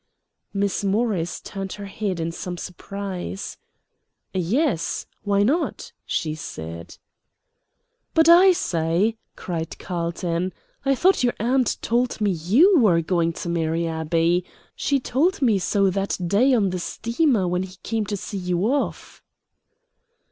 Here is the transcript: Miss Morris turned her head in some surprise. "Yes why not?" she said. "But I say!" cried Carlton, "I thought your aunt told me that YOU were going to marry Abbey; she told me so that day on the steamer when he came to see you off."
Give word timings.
Miss 0.51 0.83
Morris 0.83 1.39
turned 1.39 1.73
her 1.73 1.85
head 1.85 2.19
in 2.19 2.31
some 2.31 2.57
surprise. 2.57 3.57
"Yes 4.33 5.05
why 5.21 5.43
not?" 5.43 5.91
she 6.07 6.33
said. 6.33 6.97
"But 8.15 8.27
I 8.27 8.51
say!" 8.51 9.17
cried 9.35 9.77
Carlton, 9.77 10.53
"I 10.83 10.95
thought 10.95 11.23
your 11.23 11.35
aunt 11.39 11.77
told 11.83 12.19
me 12.19 12.33
that 12.33 12.45
YOU 12.47 12.79
were 12.79 13.01
going 13.03 13.31
to 13.33 13.49
marry 13.49 13.85
Abbey; 13.85 14.43
she 14.75 14.99
told 14.99 15.39
me 15.39 15.59
so 15.59 15.91
that 15.91 16.17
day 16.25 16.55
on 16.55 16.71
the 16.71 16.79
steamer 16.79 17.47
when 17.47 17.61
he 17.61 17.77
came 17.83 18.07
to 18.07 18.17
see 18.17 18.39
you 18.39 18.65
off." 18.73 19.21